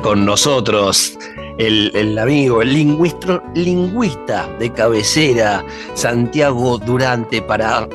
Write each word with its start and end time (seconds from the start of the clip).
Con 0.00 0.24
nosotros 0.24 1.16
el, 1.58 2.18
amigo, 2.18 2.62
el 2.62 2.72
lingüista, 2.72 3.42
lingüista 3.54 4.48
de 4.58 4.72
cabecera, 4.72 5.64
Santiago 5.94 6.78
Durante, 6.78 7.40
para 7.42 7.88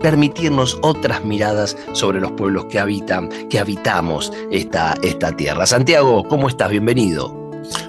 permitirnos 0.00 0.78
otras 0.82 1.24
miradas 1.24 1.76
sobre 1.92 2.20
los 2.20 2.32
pueblos 2.32 2.66
que 2.66 2.78
habitan, 2.78 3.28
que 3.48 3.58
habitamos 3.58 4.32
esta, 4.50 4.94
esta 5.02 5.36
tierra. 5.36 5.66
Santiago, 5.66 6.24
¿cómo 6.24 6.48
estás? 6.48 6.70
Bienvenido. 6.70 7.34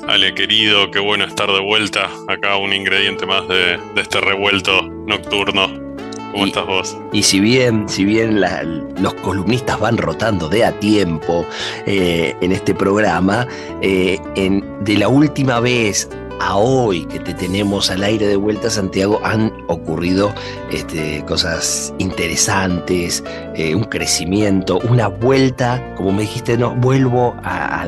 Ale, 0.07 0.33
querido, 0.33 0.89
qué 0.91 0.99
bueno 0.99 1.25
estar 1.25 1.51
de 1.51 1.61
vuelta. 1.61 2.09
Acá 2.27 2.57
un 2.57 2.73
ingrediente 2.73 3.25
más 3.25 3.47
de 3.47 3.79
este 3.95 4.21
revuelto 4.21 4.81
nocturno. 4.81 5.88
¿Cómo 6.31 6.45
estás 6.45 6.65
vos? 6.65 6.97
Y 7.11 7.23
si 7.23 7.39
bien, 7.39 7.89
si 7.89 8.05
bien 8.05 8.41
los 8.41 9.13
columnistas 9.15 9.79
van 9.79 9.97
rotando 9.97 10.47
de 10.47 10.65
a 10.65 10.79
tiempo 10.79 11.45
eh, 11.85 12.35
en 12.41 12.51
este 12.51 12.73
programa, 12.73 13.47
eh, 13.81 14.19
de 14.81 14.97
la 14.97 15.07
última 15.07 15.59
vez 15.59 16.09
a 16.39 16.55
hoy 16.55 17.05
que 17.05 17.19
te 17.19 17.33
tenemos 17.33 17.89
al 17.91 18.03
aire 18.03 18.27
de 18.27 18.35
vuelta, 18.35 18.69
Santiago, 18.69 19.19
han 19.23 19.51
ocurrido 19.67 20.33
este, 20.71 21.23
cosas 21.25 21.93
interesantes, 21.97 23.23
eh, 23.55 23.75
un 23.75 23.83
crecimiento, 23.83 24.79
una 24.89 25.07
vuelta, 25.07 25.95
como 25.95 26.13
me 26.13 26.21
dijiste, 26.21 26.57
no, 26.57 26.75
vuelvo 26.75 27.35
a, 27.43 27.85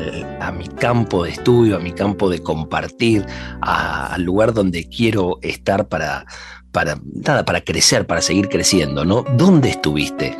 mi 0.56 0.68
campo 0.68 1.24
de 1.24 1.30
estudio, 1.30 1.76
a 1.76 1.78
mi 1.78 1.92
campo 1.92 2.28
de 2.28 2.42
compartir, 2.42 3.24
al 3.62 4.22
lugar 4.22 4.52
donde 4.52 4.86
quiero 4.88 5.38
estar 5.40 5.88
para, 5.88 6.26
para, 6.72 6.98
nada, 7.14 7.44
para 7.44 7.60
crecer, 7.60 8.06
para 8.06 8.22
seguir 8.22 8.48
creciendo, 8.48 9.04
¿no? 9.04 9.24
¿Dónde 9.36 9.70
estuviste? 9.70 10.36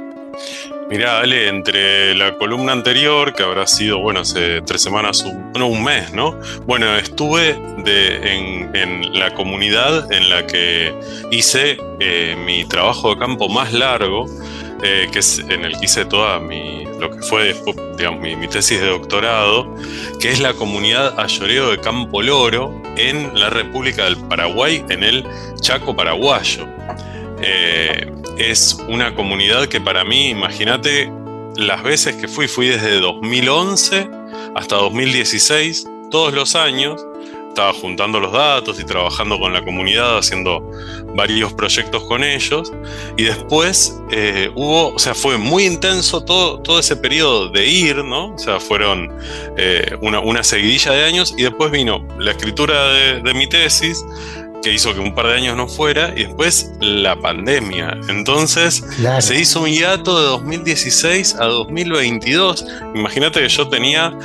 Mirá, 0.93 1.21
Ale, 1.21 1.49
entre 1.49 2.15
la 2.15 2.37
columna 2.37 2.73
anterior, 2.73 3.35
que 3.35 3.43
habrá 3.43 3.67
sido, 3.67 4.01
bueno, 4.01 4.21
hace 4.21 4.61
tres 4.61 4.83
semanas, 4.83 5.23
un, 5.23 5.53
no, 5.53 5.67
un 5.69 5.83
mes, 5.83 6.13
¿no? 6.13 6.39
Bueno, 6.67 6.97
estuve 6.97 7.59
de, 7.83 8.71
en, 8.75 9.19
la 9.19 9.33
comunidad 9.33 10.13
en 10.13 10.29
la 10.29 10.47
que 10.47 10.95
hice 11.31 11.79
eh, 12.01 12.37
mi 12.45 12.67
trabajo 12.67 13.15
de 13.15 13.21
campo 13.21 13.49
más 13.49 13.73
largo, 13.73 14.27
eh, 14.83 15.09
que 15.13 15.21
es 15.21 15.39
en 15.39 15.65
el 15.65 15.79
que 15.79 15.85
hice 15.85 16.05
toda 16.05 16.41
mi, 16.41 16.85
lo 16.99 17.11
que 17.11 17.23
fue 17.23 17.55
digamos, 17.97 18.21
mi, 18.21 18.49
tesis 18.49 18.81
de 18.81 18.89
doctorado, 18.89 19.73
que 20.21 20.31
es 20.31 20.41
la 20.41 20.55
comunidad 20.55 21.19
Ayoreo 21.19 21.71
de 21.71 21.79
Campo 21.79 22.23
Loro 22.23 22.83
en 22.97 23.39
la 23.39 23.51
República 23.51 24.05
del 24.05 24.17
Paraguay, 24.17 24.85
en 24.89 25.05
el 25.05 25.25
Chaco 25.61 25.95
paraguayo. 25.95 26.67
Eh, 27.41 28.11
es 28.39 28.77
una 28.89 29.15
comunidad 29.15 29.67
que 29.67 29.81
para 29.81 30.05
mí, 30.05 30.31
imagínate, 30.31 31.11
las 31.57 31.83
veces 31.83 32.17
que 32.17 32.29
fui, 32.29 32.49
fui 32.49 32.69
desde 32.69 33.01
2011 33.01 34.09
hasta 34.55 34.77
2016, 34.77 35.87
todos 36.11 36.33
los 36.33 36.55
años, 36.57 37.05
estaba 37.53 37.75
juntando 37.75 38.19
los 38.19 38.33
datos 38.33 38.81
y 38.81 38.85
trabajando 38.85 39.39
con 39.39 39.53
la 39.53 39.63
comunidad, 39.63 40.17
haciendo 40.19 40.71
varios 41.15 41.53
proyectos 41.53 42.03
con 42.05 42.25
ellos. 42.25 42.73
Y 43.19 43.25
después 43.25 44.01
eh, 44.11 44.51
hubo, 44.55 44.95
o 44.95 44.99
sea, 44.99 45.15
fue 45.15 45.37
muy 45.37 45.65
intenso 45.65 46.25
todo, 46.25 46.61
todo 46.61 46.79
ese 46.81 46.97
periodo 46.97 47.51
de 47.51 47.67
ir, 47.67 48.03
¿no? 48.05 48.35
O 48.35 48.39
sea, 48.39 48.59
fueron 48.59 49.13
eh, 49.59 49.97
una, 50.01 50.43
seguidilla 50.43 50.93
de 50.93 51.05
años 51.05 51.35
y 51.37 51.43
después 51.43 51.71
vino 51.71 52.07
la 52.19 52.31
escritura 52.31 52.89
de, 52.93 53.35
mi 53.35 53.47
tesis 53.47 54.05
que 54.63 54.73
hizo 54.73 54.95
que 54.95 55.01
un 55.01 55.15
par 55.15 55.27
de 55.27 55.35
años 55.35 55.57
no 55.57 55.67
fuera, 55.67 56.13
y 56.17 56.25
después 56.25 56.73
la 56.81 57.17
pandemia. 57.17 57.99
Entonces 58.09 58.85
se 59.19 59.39
hizo 59.39 59.63
un 59.63 59.71
hiato 59.71 60.19
de 60.21 60.27
2016 60.27 61.35
a 61.35 61.47
2022. 61.47 62.65
Imagínate 62.95 63.41
que 63.41 63.49
yo 63.49 63.69
tenía 63.69 64.17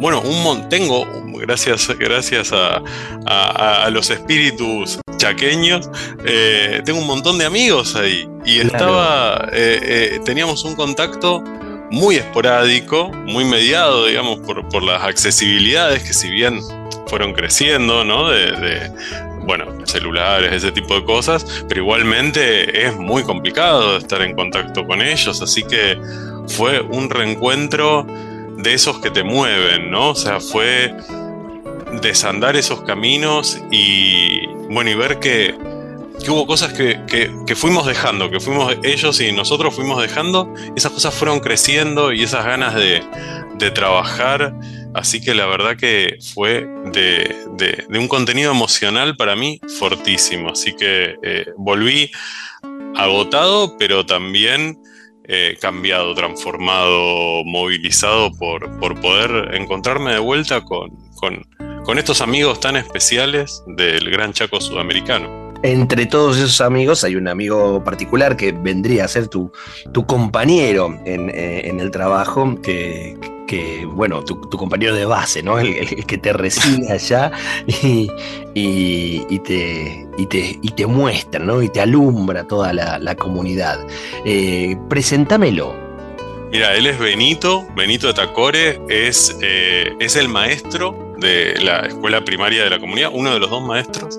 bueno, 0.00 0.20
un 0.20 0.68
tengo, 0.68 1.06
gracias, 1.38 1.88
gracias 1.98 2.52
a, 2.52 3.88
los 3.90 4.10
espíritus 4.10 4.98
chaqueños, 5.16 5.90
eh, 6.24 6.82
tengo 6.84 7.00
un 7.00 7.06
montón 7.06 7.38
de 7.38 7.46
amigos 7.46 7.96
ahí. 7.96 8.28
Y 8.44 8.60
estaba, 8.60 9.48
eh, 9.52 9.80
eh, 9.82 10.20
teníamos 10.24 10.64
un 10.64 10.74
contacto 10.74 11.42
muy 11.90 12.16
esporádico, 12.16 13.10
muy 13.10 13.44
mediado, 13.44 14.06
digamos, 14.06 14.40
por, 14.40 14.82
las 14.82 15.02
accesibilidades 15.02 16.02
que 16.02 16.12
si 16.12 16.30
bien 16.30 16.60
fueron 17.06 17.32
creciendo, 17.32 18.04
¿no? 18.04 18.28
De, 18.28 18.92
bueno, 19.44 19.66
celulares, 19.84 20.52
ese 20.52 20.72
tipo 20.72 20.94
de 20.94 21.04
cosas, 21.04 21.64
pero 21.68 21.80
igualmente 21.80 22.86
es 22.86 22.94
muy 22.96 23.22
complicado 23.22 23.96
estar 23.96 24.20
en 24.20 24.34
contacto 24.34 24.86
con 24.86 25.00
ellos, 25.00 25.40
así 25.40 25.62
que 25.62 25.98
fue 26.46 26.80
un 26.80 27.08
reencuentro 27.08 28.06
de 28.58 28.74
esos 28.74 28.98
que 29.00 29.10
te 29.10 29.22
mueven, 29.22 29.90
¿no? 29.90 30.10
O 30.10 30.14
sea, 30.14 30.40
fue 30.40 30.94
desandar 32.00 32.56
esos 32.56 32.82
caminos 32.82 33.60
y, 33.70 34.46
bueno, 34.70 34.90
y 34.90 34.94
ver 34.94 35.18
que, 35.18 35.54
hubo 36.28 36.46
cosas 36.46 36.72
que, 36.72 37.34
fuimos 37.56 37.86
dejando, 37.86 38.30
que 38.30 38.40
fuimos 38.40 38.74
ellos 38.82 39.20
y 39.20 39.32
nosotros 39.32 39.74
fuimos 39.74 40.00
dejando, 40.00 40.52
esas 40.76 40.92
cosas 40.92 41.14
fueron 41.14 41.40
creciendo 41.40 42.12
y 42.12 42.22
esas 42.22 42.44
ganas 42.44 42.74
de, 42.74 43.02
trabajar, 43.74 44.54
así 44.94 45.20
que 45.20 45.34
la 45.34 45.46
verdad 45.46 45.76
que 45.76 46.18
fue 46.32 46.68
de, 46.92 47.86
un 47.88 48.06
contenido 48.06 48.52
emocional 48.52 49.16
para 49.16 49.34
mí 49.34 49.60
fortísimo, 49.78 50.50
así 50.50 50.74
que 50.74 51.16
eh, 51.22 51.46
volví 51.56 52.10
agotado, 52.94 53.76
pero 53.78 54.06
también 54.06 54.78
eh, 55.30 55.58
cambiado, 55.60 56.14
transformado, 56.14 57.44
movilizado 57.44 58.32
por, 58.32 58.78
por, 58.80 58.98
poder 58.98 59.54
encontrarme 59.54 60.14
de 60.14 60.20
vuelta 60.20 60.62
con, 60.62 60.90
estos 61.96 62.20
amigos 62.20 62.60
tan 62.60 62.76
especiales 62.76 63.62
del 63.66 64.10
Gran 64.10 64.34
Chaco 64.34 64.60
Sudamericano. 64.60 65.54
Entre 65.62 66.04
todos 66.04 66.36
esos 66.36 66.60
amigos 66.60 67.02
hay 67.02 67.16
un 67.16 67.26
amigo 67.26 67.82
particular 67.82 68.36
que 68.36 68.52
vendría 68.52 69.06
a 69.06 69.08
ser 69.08 69.28
tu, 69.28 69.50
tu 69.92 70.06
compañero 70.06 71.00
en, 71.06 71.30
eh, 71.30 71.66
en 71.66 71.80
el 71.80 71.90
trabajo, 71.90 72.60
que, 72.62 73.16
que, 73.48 73.84
bueno, 73.86 74.22
tu, 74.22 74.38
compañero 74.50 74.94
de 74.94 75.04
base, 75.04 75.42
¿no? 75.42 75.58
El, 75.58 76.04
que 76.06 76.18
te 76.18 76.32
recibe 76.32 76.88
allá 76.92 77.32
y, 77.66 78.08
y, 78.54 79.38
te, 79.40 80.06
te, 80.28 80.58
y 80.62 80.70
te 80.70 80.86
muestra, 80.86 81.42
¿no? 81.44 81.60
Y 81.62 81.70
te 81.70 81.80
alumbra 81.80 82.44
toda 82.44 82.72
la, 82.72 83.16
comunidad. 83.16 83.80
Eh, 84.24 84.76
presentámelo. 84.88 85.74
Mira, 86.52 86.76
él 86.76 86.86
es 86.86 86.98
Benito, 86.98 87.66
Benito 87.74 88.06
de 88.06 88.14
Tacore, 88.14 88.80
es, 88.88 89.36
eh, 89.42 89.92
es 89.98 90.16
el 90.16 90.28
maestro 90.28 91.07
de 91.18 91.56
la 91.60 91.80
escuela 91.80 92.24
primaria 92.24 92.64
de 92.64 92.70
la 92.70 92.78
comunidad, 92.78 93.10
uno 93.12 93.32
de 93.32 93.40
los 93.40 93.50
dos 93.50 93.62
maestros. 93.62 94.18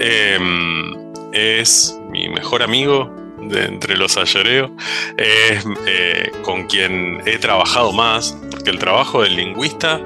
Em, 0.00 0.94
es 1.32 1.98
mi 2.10 2.28
mejor 2.28 2.62
amigo, 2.62 3.14
de 3.40 3.64
entre 3.64 3.96
los 3.96 4.16
ayoreos, 4.16 4.70
es 5.16 5.64
eh, 5.86 6.32
con 6.42 6.66
quien 6.66 7.22
he 7.26 7.38
trabajado 7.38 7.92
más, 7.92 8.36
porque 8.50 8.70
el 8.70 8.78
trabajo 8.78 9.22
del 9.22 9.36
lingüista 9.36 10.00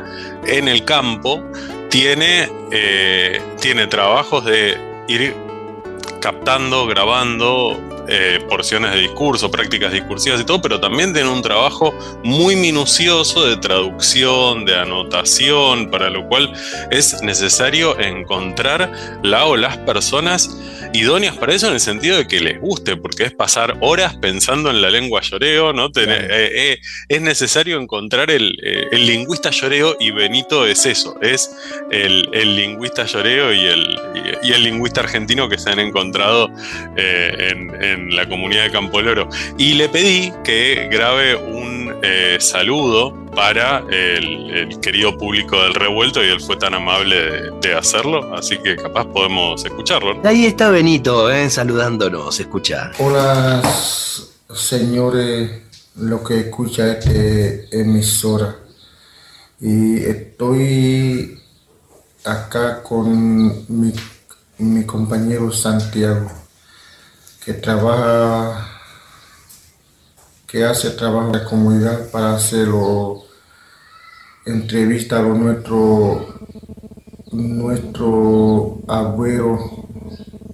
en 0.47 0.69
el 0.69 0.85
campo 0.85 1.43
tiene, 1.89 2.49
eh, 2.71 3.41
tiene 3.61 3.87
trabajos 3.87 4.45
de 4.45 4.79
ir 5.09 5.35
captando, 6.21 6.87
grabando 6.87 7.79
eh, 8.09 8.45
porciones 8.49 8.93
de 8.93 9.01
discurso, 9.01 9.51
prácticas 9.51 9.93
discursivas 9.93 10.41
y 10.41 10.45
todo, 10.45 10.61
pero 10.61 10.81
también 10.81 11.13
tiene 11.13 11.29
un 11.29 11.43
trabajo 11.43 11.95
muy 12.25 12.57
minucioso 12.57 13.47
de 13.47 13.57
traducción, 13.57 14.65
de 14.65 14.77
anotación, 14.77 15.91
para 15.91 16.11
lo 16.11 16.27
cual 16.27 16.53
es 16.91 17.23
necesario 17.23 17.99
encontrar 17.99 18.91
la 19.23 19.47
o 19.47 19.57
las 19.57 19.77
personas 19.79 20.57
idóneas 20.93 21.37
para 21.37 21.55
eso 21.55 21.69
en 21.69 21.75
el 21.75 21.81
sentido 21.81 22.17
de 22.17 22.27
que 22.27 22.41
les 22.41 22.61
guste, 22.61 22.97
porque 22.97 23.25
es 23.25 23.33
pasar 23.33 23.77
horas 23.81 24.17
pensando 24.17 24.71
en 24.71 24.81
la 24.83 24.91
lengua 24.91 25.21
lloreo, 25.21 25.73
¿no? 25.73 25.87
Eh, 25.87 25.91
eh, 25.97 26.79
es 27.09 27.21
necesario 27.21 27.81
encontrar 27.81 28.31
el, 28.31 28.59
eh, 28.63 28.89
lingüista 28.99 29.51
lloreo 29.51 29.97
y 29.99 30.11
Benito 30.11 30.67
es 30.67 30.87
eso, 30.87 31.19
es 31.21 31.51
el, 31.91 32.29
lingüista 32.57 33.05
lloreo 33.07 33.53
y 33.53 33.67
el, 33.67 33.99
y, 34.43 34.53
el 34.53 34.63
lingüista 34.63 35.01
argentino 35.01 35.49
que 35.49 35.59
se 35.59 35.71
han 35.71 35.79
encontrado 35.79 36.51
en, 36.97 38.15
la 38.15 38.29
comunidad 38.29 38.65
de 38.65 38.71
Campo 38.71 39.01
Loro. 39.01 39.29
Y 39.59 39.75
le 39.75 39.89
pedí 39.89 40.33
que 40.45 40.89
grabe 40.91 41.35
un 41.37 41.95
saludo 42.39 43.22
para 43.35 43.85
el, 43.91 44.79
querido 44.81 45.17
público 45.17 45.61
del 45.63 45.75
revuelto 45.75 46.23
y 46.23 46.29
él 46.29 46.41
fue 46.41 46.57
tan 46.57 46.75
amable 46.75 47.51
de, 47.61 47.75
hacerlo, 47.75 48.35
así 48.35 48.59
que 48.59 48.77
capaz 48.77 49.07
podemos 49.07 49.65
escucharlo. 49.65 50.21
Ahí 50.25 50.47
está 50.47 50.71
Benito, 50.71 51.31
eh, 51.31 51.49
saludándonos, 51.49 52.39
escuchar. 52.39 52.93
Hola, 52.99 53.63
señores, 54.53 55.51
lo 55.97 56.23
que 56.23 56.41
escucha 56.41 56.93
este 56.93 57.69
emisora. 57.81 58.57
Y 59.61 60.05
estoy 60.05 61.39
acá 62.25 62.83
con 62.83 63.65
mi, 63.69 63.93
mi 64.59 64.85
compañero 64.85 65.53
Santiago, 65.53 66.31
que 67.45 67.55
trabaja 67.55 68.73
que 70.53 70.67
hace 70.67 70.91
trabajo 70.91 71.33
de 71.33 71.45
comunidad 71.45 72.11
para 72.11 72.35
hacerlo 72.35 73.22
entrevista 74.47 75.19
a 75.19 75.23
nuestro 75.23 76.27
nuestro 77.33 78.81
abuelo 78.89 79.59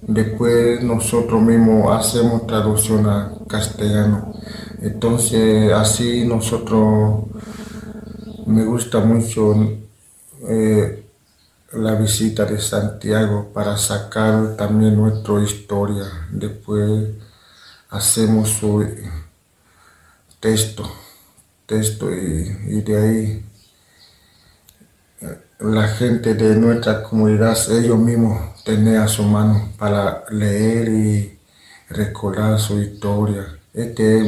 después 0.01 0.81
nosotros 0.81 1.41
mismos 1.41 1.99
hacemos 1.99 2.47
traducción 2.47 3.07
a 3.07 3.33
castellano. 3.47 4.33
Entonces 4.81 5.71
así 5.73 6.25
nosotros 6.25 7.25
me 8.47 8.63
gusta 8.63 8.99
mucho 8.99 9.53
eh, 10.47 11.03
la 11.73 11.93
visita 11.95 12.45
de 12.45 12.59
Santiago 12.59 13.51
para 13.53 13.77
sacar 13.77 14.55
también 14.55 14.95
nuestra 14.95 15.43
historia. 15.43 16.05
Después 16.31 17.09
hacemos 17.89 18.49
su 18.49 18.85
texto, 20.39 20.89
texto 21.65 22.11
y, 22.11 22.81
de 22.81 22.97
ahí 22.97 23.45
la 25.59 25.89
gente 25.89 26.35
de 26.35 26.55
nuestra 26.55 27.03
comunidad, 27.03 27.57
ellos 27.71 27.99
mismos 27.99 28.63
tenían 28.63 29.03
a 29.03 29.07
su 29.09 29.23
mano 29.23 29.69
para 29.77 30.23
leer 30.29 30.87
y 30.87 31.37
recordar 31.89 32.57
su 32.59 32.79
historia. 32.79 33.45
Este 33.73 34.23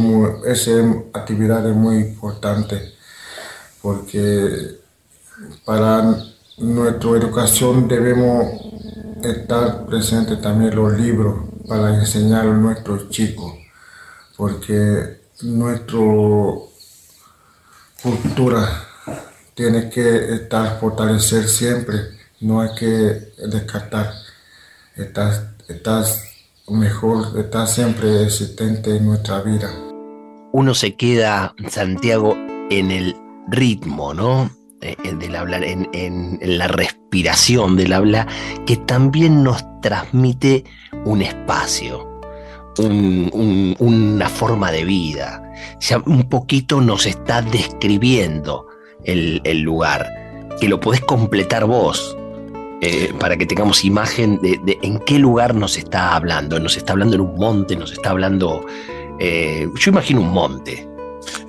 esa 0.46 0.72
actividad 1.14 1.68
es 1.70 1.76
muy 1.76 1.98
importante 1.98 2.94
porque 3.82 4.78
para 5.64 6.18
nuestra 6.58 7.12
educación 7.12 7.88
debemos 7.88 8.46
estar 9.24 9.86
presentes 9.86 10.42
también 10.42 10.76
los 10.76 11.00
libros 11.00 11.46
para 11.68 11.96
enseñar 11.96 12.42
a 12.42 12.54
nuestros 12.54 13.10
chicos, 13.10 13.54
porque 14.36 15.22
nuestra 15.42 16.00
cultura 18.04 18.91
tiene 19.62 19.92
que 19.92 20.34
estar 20.34 20.80
fortalecer 20.80 21.48
siempre, 21.48 21.98
no 22.40 22.62
hay 22.62 22.70
que 22.80 22.86
descartar. 23.48 24.12
Estás, 24.96 25.44
estás 25.70 26.24
mejor, 26.68 27.40
estás 27.40 27.76
siempre 27.76 28.24
existente 28.24 28.98
en 28.98 29.06
nuestra 29.06 29.44
vida. 29.44 29.70
Uno 30.52 30.74
se 30.74 30.96
queda, 30.96 31.54
Santiago, 31.70 32.36
en 32.72 32.90
el 32.90 33.16
ritmo, 33.50 34.16
¿no? 34.16 34.50
Eh, 34.82 34.96
del 35.20 35.36
hablar, 35.36 35.64
en, 35.64 36.40
la 36.42 36.68
respiración 36.68 37.78
del 37.78 37.94
habla, 37.94 38.28
que 38.66 38.78
también 38.78 39.44
nos 39.44 39.64
transmite 39.82 40.64
un 41.06 41.22
espacio 41.22 42.08
una 42.80 44.30
forma 44.30 44.72
de 44.72 44.86
vida. 44.86 45.44
Ya 45.82 46.02
un 46.06 46.30
poquito 46.30 46.80
nos 46.80 47.06
está 47.06 47.42
describiendo 47.42 48.71
el, 49.04 49.62
lugar, 49.62 50.08
que 50.60 50.68
lo 50.68 50.80
podés 50.80 51.02
completar 51.02 51.66
vos. 51.66 52.18
Eh, 52.84 53.14
para 53.20 53.38
que 53.38 53.46
tengamos 53.46 53.86
imagen 53.86 54.40
de, 54.42 54.80
en 54.82 54.98
qué 55.02 55.20
lugar 55.20 55.54
nos 55.54 55.78
está 55.78 56.16
hablando. 56.16 56.60
Nos 56.60 56.78
está 56.78 56.94
hablando 56.94 57.16
en 57.16 57.22
un 57.22 57.36
monte, 57.36 57.76
nos 57.76 57.92
está 57.92 58.10
hablando. 58.10 58.66
Eh, 59.20 59.70
yo 59.76 59.92
imagino 59.92 60.22
un 60.22 60.32
monte. 60.32 60.88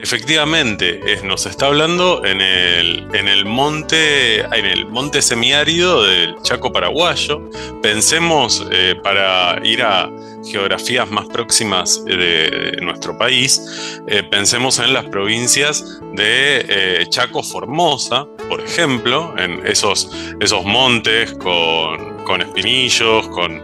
Efectivamente, 0.01 1.01
nos 1.25 1.47
está 1.47 1.67
hablando 1.67 2.25
en 2.25 2.41
el, 2.41 3.09
en 3.15 3.29
el 3.29 3.45
monte, 3.45 4.41
en 4.41 4.67
el 4.67 4.87
monte 4.87 5.23
semiárido 5.23 6.03
del 6.03 6.37
Chaco 6.43 6.73
paraguayo. 6.73 7.51
Pensemos 7.83 8.67
eh, 8.71 8.95
para 9.03 9.61
ir 9.65 9.83
a 9.83 10.11
geografías 10.45 11.09
más 11.11 11.27
próximas 11.27 12.05
de, 12.05 12.77
nuestro 12.83 13.17
país, 13.17 14.01
eh, 14.09 14.23
pensemos 14.25 14.79
en 14.81 14.93
las 14.93 15.05
provincias 15.05 16.01
de 16.15 16.65
eh, 16.69 17.07
Chaco 17.09 17.43
Formosa, 17.43 18.27
por 18.49 18.61
ejemplo, 18.61 19.35
en 19.39 19.65
esos, 19.67 20.11
esos 20.41 20.65
montes 20.65 21.33
con, 21.35 22.41
espinillos, 22.41 23.29
con, 23.29 23.63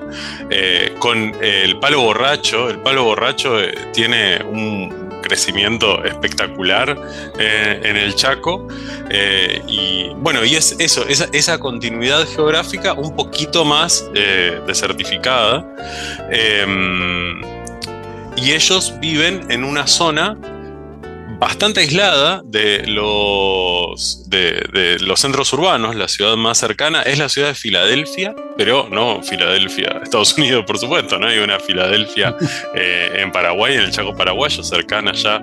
con 0.99 1.35
el 1.43 1.79
palo 1.79 2.03
borracho. 2.03 2.69
El 2.69 2.81
palo 2.81 3.05
borracho 3.05 3.57
tiene 3.93 4.43
un 4.45 4.98
crecimiento 5.29 6.03
espectacular 6.05 6.97
eh, 7.39 7.81
en 7.85 7.97
el 7.97 8.15
Chaco. 8.15 8.67
Eh, 9.11 9.63
y 9.69 10.09
bueno, 10.17 10.45
y 10.45 10.57
es 10.57 10.75
eso, 10.79 11.05
esa, 11.07 11.59
continuidad 11.59 12.27
geográfica 12.27 12.95
un 12.95 13.15
poquito 13.15 13.65
más 13.65 14.05
eh, 14.15 14.61
desertificada. 14.67 15.65
Em, 16.31 17.43
y 18.37 18.53
ellos 18.53 18.95
viven 19.01 19.45
en 19.51 19.65
una 19.65 19.87
zona 19.87 20.37
bastante 21.39 21.81
aislada 21.81 22.43
de 22.45 22.87
los, 22.87 24.29
de, 24.29 24.99
los 25.01 25.21
centros 25.21 25.53
urbanos. 25.53 25.95
La 25.95 26.09
ciudad 26.09 26.37
más 26.37 26.59
cercana 26.59 27.03
es 27.03 27.19
la 27.19 27.29
ciudad 27.29 27.49
de 27.49 27.55
Filadelfia, 27.55 28.35
pero 28.57 28.89
no 28.91 29.23
Filadelfia, 29.23 30.01
Estados 30.03 30.37
Unidos, 30.37 30.65
por 30.67 30.79
supuesto, 30.79 31.19
¿no? 31.19 31.29
Hay 31.29 31.39
una 31.39 31.61
Filadelfia 31.61 32.37
eh, 32.75 33.13
en 33.17 33.33
Paraguay, 33.33 33.75
en 33.75 33.83
el 33.83 33.91
Chaco 33.91 34.15
paraguayo, 34.17 34.63
cercana 34.63 35.13
ya, 35.13 35.41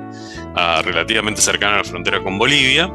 relativamente 0.83 1.41
cercana 1.41 1.75
a 1.75 1.77
la 1.77 1.83
frontera 1.83 2.21
con 2.21 2.37
Bolivia. 2.37 2.91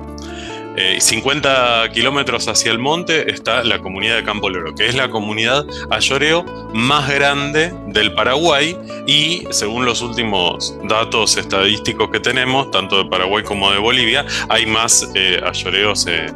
50 0.99 1.84
eh, 1.84 1.90
kilómetros 1.93 2.49
hacia 2.49 2.70
el 2.70 2.78
monte 2.78 3.31
está 3.32 3.64
la 3.64 3.81
comunidad 3.81 4.17
de 4.17 4.25
Campo 4.25 4.49
Loro, 4.49 4.75
que 4.75 4.87
es 4.87 4.94
la 4.94 5.11
comunidad 5.11 5.67
ayoreo 5.90 6.44
más 6.72 7.08
grande 7.08 7.72
del 7.88 8.14
Paraguay 8.14 8.76
y 9.06 9.44
según 9.50 9.84
los 9.84 10.00
últimos 10.00 10.76
datos 10.84 11.37
estadísticos 11.37 12.11
que 12.11 12.20
tenemos, 12.20 12.70
tanto 12.70 13.02
de 13.02 13.11
Paraguay 13.11 13.42
como 13.42 13.71
de 13.73 13.78
Bolivia, 13.78 14.25
hay 14.49 14.66
más 14.66 15.11
eh, 15.14 15.40
ayoreos 15.44 16.06
eh, 16.06 16.26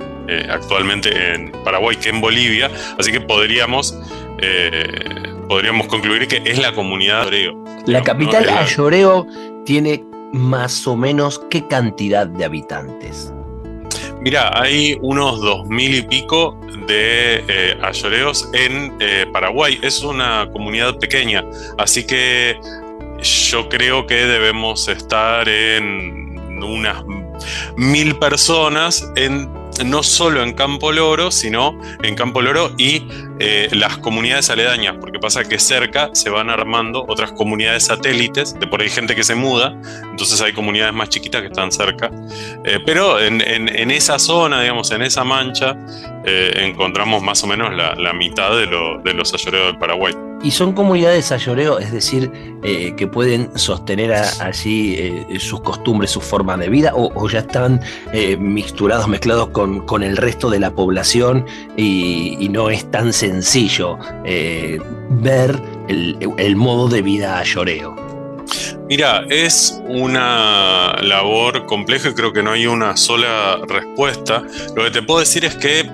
actualmente 0.50 1.34
en 1.34 1.52
Paraguay 1.64 1.96
que 1.96 2.08
en 2.08 2.20
Bolivia, 2.20 2.70
así 2.98 3.12
que 3.12 3.20
podríamos, 3.20 3.94
podríamos 5.48 5.86
concluir 5.86 6.26
que 6.28 6.42
es 6.44 6.58
la 6.58 6.72
comunidad 6.72 7.22
ayoreo. 7.22 7.62
La 7.86 8.02
capital 8.02 8.48
ayoreo 8.48 9.26
tiene 9.64 10.02
más 10.32 10.86
o 10.86 10.96
menos 10.96 11.40
qué 11.50 11.66
cantidad 11.66 12.26
de 12.26 12.44
habitantes. 12.44 13.32
Mira, 14.24 14.58
hay 14.58 14.96
unos 15.02 15.38
dos 15.42 15.66
mil 15.66 15.94
y 15.94 16.00
pico 16.00 16.58
de 16.86 17.44
eh, 17.46 17.78
ayoreos 17.82 18.48
en 18.54 18.96
eh, 18.98 19.26
Paraguay. 19.30 19.78
Es 19.82 20.02
una 20.02 20.48
comunidad 20.50 20.98
pequeña, 20.98 21.44
así 21.76 22.06
que 22.06 22.58
yo 23.20 23.68
creo 23.68 24.06
que 24.06 24.14
debemos 24.14 24.88
estar 24.88 25.46
en 25.46 26.38
unas 26.62 27.04
mil 27.76 28.16
personas 28.18 29.06
en 29.16 29.46
no 29.84 30.02
solo 30.02 30.42
en 30.42 30.52
Campo 30.52 30.92
Loro, 30.92 31.30
sino 31.30 31.78
en 32.02 32.14
Campo 32.14 32.42
Loro 32.42 32.72
y 32.78 33.06
eh, 33.40 33.68
las 33.72 33.98
comunidades 33.98 34.50
aledañas, 34.50 34.96
porque 35.00 35.18
pasa 35.18 35.44
que 35.44 35.58
cerca 35.58 36.10
se 36.12 36.30
van 36.30 36.50
armando 36.50 37.04
otras 37.08 37.32
comunidades 37.32 37.86
satélites, 37.86 38.58
de 38.58 38.66
por 38.66 38.80
ahí 38.80 38.88
gente 38.88 39.16
que 39.16 39.24
se 39.24 39.34
muda, 39.34 39.76
entonces 40.10 40.40
hay 40.40 40.52
comunidades 40.52 40.94
más 40.94 41.08
chiquitas 41.08 41.40
que 41.40 41.48
están 41.48 41.72
cerca, 41.72 42.10
eh, 42.64 42.78
pero 42.86 43.20
en, 43.20 43.40
esa 43.90 44.18
zona, 44.18 44.60
digamos, 44.60 44.90
en 44.90 45.02
esa 45.02 45.24
mancha, 45.24 45.76
eh, 46.24 46.52
encontramos 46.58 47.22
más 47.22 47.42
o 47.42 47.46
menos 47.46 47.74
la, 47.74 48.12
mitad 48.12 48.50
de, 48.50 48.66
de 49.02 49.14
los 49.14 49.34
ayoreos 49.34 49.66
del 49.66 49.78
Paraguay. 49.78 50.14
Y 50.42 50.50
son 50.50 50.72
comunidades 50.72 51.32
ayoreo, 51.32 51.78
es 51.78 51.90
decir, 51.90 52.30
eh, 52.62 52.94
que 52.96 53.06
pueden 53.06 53.50
sostener 53.58 54.12
allí 54.12 54.94
eh, 54.94 55.38
sus 55.40 55.60
costumbres, 55.60 56.10
su 56.10 56.20
forma 56.20 56.56
de 56.56 56.68
vida, 56.68 56.92
o, 56.94 57.28
ya 57.28 57.40
están 57.40 57.80
eh, 58.12 58.36
mixturados, 58.36 59.08
mezclados 59.08 59.48
con, 59.48 60.02
el 60.02 60.16
resto 60.16 60.50
de 60.50 60.60
la 60.60 60.74
población 60.74 61.46
y, 61.76 62.48
no 62.54 62.70
es 62.70 62.88
tan 62.90 63.12
sencillo 63.12 63.98
ver 64.24 65.60
el, 65.88 66.56
modo 66.56 66.88
de 66.88 67.02
vida 67.02 67.38
ayoreo. 67.38 67.96
Mira, 68.88 69.24
es 69.30 69.82
una 69.88 70.96
labor 71.02 71.66
compleja 71.66 72.10
y 72.10 72.14
creo 72.14 72.32
que 72.32 72.42
no 72.42 72.52
hay 72.52 72.66
una 72.66 72.96
sola 72.96 73.58
respuesta. 73.66 74.42
Lo 74.76 74.84
que 74.84 74.90
te 74.90 75.02
puedo 75.02 75.20
decir 75.20 75.44
es 75.44 75.54
que 75.56 75.90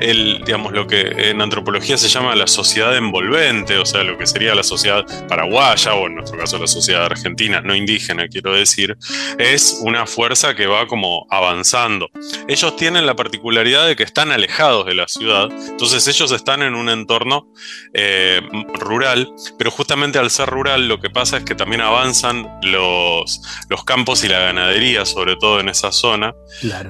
el, 0.00 0.42
digamos, 0.44 0.72
lo 0.72 0.86
que 0.86 1.30
en 1.30 1.40
antropología 1.40 1.96
se 1.96 2.08
llama 2.08 2.34
la 2.34 2.46
sociedad 2.46 2.96
envolvente, 2.96 3.78
o 3.78 3.86
sea, 3.86 4.02
lo 4.02 4.18
que 4.18 4.26
sería 4.26 4.54
la 4.54 4.62
sociedad 4.62 5.04
paraguaya 5.28 5.94
o 5.94 6.06
en 6.06 6.16
nuestro 6.16 6.38
caso 6.38 6.58
la 6.58 6.66
sociedad 6.66 7.04
argentina, 7.04 7.60
no 7.60 7.74
indígena, 7.74 8.28
quiero 8.28 8.54
decir, 8.54 8.96
es 9.38 9.78
una 9.82 10.06
fuerza 10.06 10.54
que 10.54 10.66
va 10.66 10.86
como 10.86 11.26
avanzando. 11.30 12.10
Ellos 12.48 12.76
tienen 12.76 13.06
la 13.06 13.14
particularidad 13.14 13.86
de 13.86 13.96
que 13.96 14.02
están 14.02 14.32
alejados 14.32 14.86
de 14.86 14.94
la 14.94 15.08
ciudad, 15.08 15.48
entonces 15.68 16.06
ellos 16.08 16.32
están 16.32 16.62
en 16.62 16.74
un 16.74 16.88
entorno 16.88 17.48
eh, 17.92 18.40
rural, 18.74 19.32
pero 19.58 19.70
justamente 19.70 20.18
al 20.18 20.30
ser 20.30 20.48
rural 20.48 20.88
lo 20.88 21.00
que 21.00 21.10
pasa 21.10 21.38
es 21.38 21.44
que 21.44 21.54
también 21.54 21.80
avanzan 21.80 22.48
los, 22.62 23.42
los 23.68 23.84
campos 23.84 24.24
y 24.24 24.28
la 24.28 24.40
ganadería, 24.40 25.04
sobre 25.06 25.36
todo 25.36 25.60
en 25.60 25.68
esa 25.68 25.92
zona, 25.92 26.34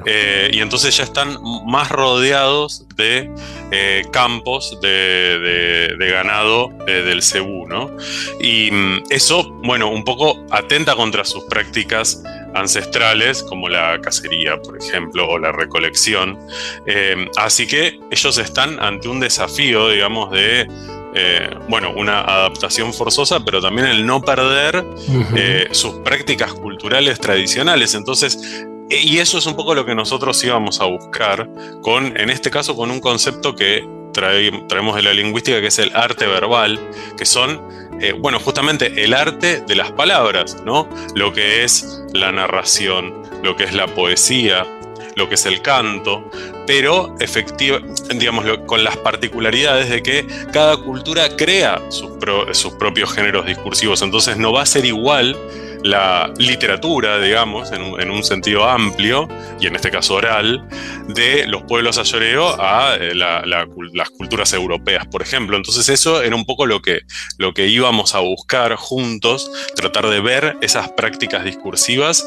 eh, 0.06 0.50
y 0.52 0.60
entonces 0.60 0.96
ya 0.96 1.04
están 1.04 1.38
más 1.66 1.90
rodeados 1.90 2.86
de 2.96 3.30
eh, 3.70 4.04
campos 4.12 4.78
de, 4.80 5.96
ganado 5.98 6.68
del 6.86 7.22
cebú, 7.22 7.66
¿no? 7.66 7.90
Y 8.40 8.70
mm, 8.70 9.04
eso, 9.10 9.50
bueno, 9.64 9.88
un 9.88 10.04
poco 10.04 10.44
atenta 10.50 10.94
contra 10.94 11.24
sus 11.24 11.44
prácticas 11.44 12.22
ancestrales, 12.54 13.42
como 13.42 13.68
la 13.68 14.00
cacería, 14.00 14.60
por 14.62 14.78
ejemplo, 14.78 15.28
o 15.28 15.38
la 15.38 15.52
recolección. 15.52 16.38
Eh, 16.86 17.28
así 17.36 17.66
que 17.66 17.98
ellos 18.10 18.38
están 18.38 18.80
ante 18.80 19.08
un 19.08 19.20
desafío, 19.20 19.88
digamos, 19.88 20.30
de 20.30 20.68
eh, 21.16 21.48
bueno, 21.68 21.92
una 21.94 22.22
adaptación 22.22 22.92
forzosa, 22.92 23.44
pero 23.44 23.60
también 23.60 23.86
el 23.86 24.04
no 24.04 24.20
perder 24.20 24.84
eh, 25.36 25.68
sus 25.70 25.94
prácticas 26.00 26.52
culturales 26.52 27.20
tradicionales. 27.20 27.94
Entonces, 27.94 28.66
y 28.90 29.18
eso 29.18 29.38
es 29.38 29.46
un 29.46 29.54
poco 29.54 29.74
lo 29.74 29.86
que 29.86 29.94
nosotros 29.94 30.42
íbamos 30.44 30.80
a 30.80 30.84
buscar 30.84 31.48
con, 31.82 32.18
en 32.18 32.30
este 32.30 32.50
caso, 32.50 32.76
con 32.76 32.90
un 32.90 33.00
concepto 33.00 33.54
que 33.54 33.86
traemos 34.12 34.94
de 34.96 35.02
la 35.02 35.12
lingüística, 35.12 35.60
que 35.60 35.68
es 35.68 35.78
el 35.78 35.94
arte 35.94 36.26
verbal, 36.26 36.78
que 37.16 37.24
son 37.26 37.60
eh, 38.00 38.12
bueno, 38.12 38.40
justamente 38.40 39.04
el 39.04 39.14
arte 39.14 39.60
de 39.60 39.74
las 39.74 39.92
palabras, 39.92 40.62
¿no? 40.64 40.88
Lo 41.14 41.32
que 41.32 41.64
es 41.64 42.02
la 42.12 42.32
narración, 42.32 43.22
lo 43.42 43.56
que 43.56 43.64
es 43.64 43.72
la 43.72 43.86
poesía, 43.86 44.66
lo 45.16 45.28
que 45.28 45.36
es 45.36 45.46
el 45.46 45.62
canto, 45.62 46.28
pero 46.66 47.14
efectiva, 47.20 47.80
digamos, 48.14 48.44
con 48.66 48.84
las 48.84 48.96
particularidades 48.96 49.90
de 49.90 50.02
que 50.02 50.26
cada 50.52 50.76
cultura 50.76 51.36
crea 51.36 51.80
sus, 51.90 52.12
propios 52.78 53.12
géneros 53.12 53.46
discursivos, 53.46 54.02
entonces 54.02 54.36
no 54.36 54.52
va 54.52 54.62
a 54.62 54.66
ser 54.66 54.84
igual 54.84 55.36
la 55.82 56.32
literatura, 56.38 57.20
digamos, 57.20 57.70
en 57.70 58.10
un, 58.10 58.24
sentido 58.24 58.64
amplio, 58.64 59.28
y 59.60 59.66
en 59.66 59.76
este 59.76 59.90
caso 59.90 60.14
oral, 60.14 60.66
de 61.08 61.46
los 61.46 61.62
pueblos 61.64 61.98
ayoreo 61.98 62.58
a 62.58 62.96
eh, 62.98 63.14
las 63.14 64.10
culturas 64.10 64.54
europeas, 64.54 65.06
por 65.06 65.20
ejemplo. 65.20 65.58
Entonces 65.58 65.86
eso 65.90 66.22
era 66.22 66.34
un 66.34 66.46
poco 66.46 66.64
lo 66.64 66.80
que, 66.80 67.00
lo 67.36 67.52
que 67.52 67.66
íbamos 67.66 68.14
a 68.14 68.20
buscar 68.20 68.76
juntos, 68.76 69.50
tratar 69.76 70.08
de 70.08 70.20
ver 70.20 70.56
esas 70.62 70.88
prácticas 70.88 71.44
discursivas 71.44 72.26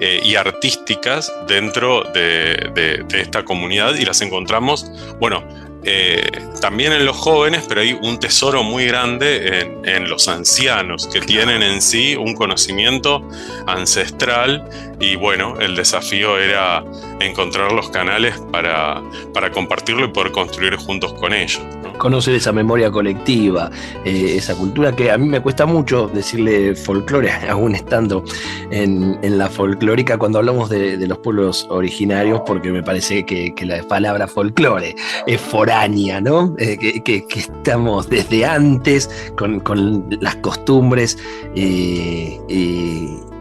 eh, 0.00 0.20
y 0.24 0.34
artísticas 0.34 1.32
dentro 1.46 2.02
de, 2.12 3.04
de 3.08 3.20
esta 3.20 3.44
comunidad 3.44 3.75
y 3.76 4.04
las 4.04 4.20
encontramos, 4.20 4.90
bueno, 5.20 5.42
eh, 5.88 6.42
también 6.60 6.92
en 6.92 7.06
los 7.06 7.16
jóvenes, 7.16 7.64
pero 7.68 7.80
hay 7.80 7.92
un 7.92 8.18
tesoro 8.18 8.64
muy 8.64 8.86
grande 8.86 9.80
en, 9.84 10.10
los 10.10 10.26
ancianos 10.26 11.06
que 11.06 11.20
tienen 11.20 11.62
en 11.62 11.80
sí 11.80 12.16
un 12.16 12.34
conocimiento 12.34 13.22
ancestral. 13.66 14.68
Y 14.98 15.14
bueno, 15.14 15.60
el 15.60 15.76
desafío 15.76 16.38
era 16.38 16.84
encontrar 17.20 17.70
los 17.70 17.88
canales 17.90 18.34
para, 18.50 19.00
para 19.32 19.52
compartirlo 19.52 20.06
y 20.06 20.08
poder 20.08 20.32
construir 20.32 20.74
juntos 20.74 21.12
con 21.12 21.32
ellos 21.32 21.62
conocer 21.96 22.34
esa 22.34 22.52
memoria 22.52 22.90
colectiva, 22.90 23.70
eh, 24.04 24.34
esa 24.36 24.54
cultura 24.54 24.94
que 24.94 25.10
a 25.10 25.18
mí 25.18 25.26
me 25.26 25.40
cuesta 25.40 25.66
mucho 25.66 26.08
decirle 26.08 26.74
folclore, 26.74 27.30
aún 27.48 27.74
estando 27.74 28.24
en, 28.70 29.16
la 29.38 29.48
folclórica 29.48 30.16
cuando 30.18 30.38
hablamos 30.38 30.70
de, 30.70 30.96
los 31.06 31.18
pueblos 31.18 31.66
originarios, 31.68 32.42
porque 32.46 32.70
me 32.70 32.82
parece 32.82 33.24
que, 33.24 33.54
la 33.66 33.82
palabra 33.82 34.28
folclore 34.28 34.94
es 35.26 35.40
foránea, 35.76 36.20
¿no? 36.20 36.54
Eh, 36.58 37.02
que, 37.02 37.24
estamos 37.36 38.08
desde 38.08 38.46
antes 38.46 39.10
con, 39.36 40.06
las 40.20 40.36
costumbres 40.36 41.18
eh, 41.54 42.40